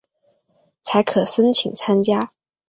[0.81, 2.31] 才可申请参加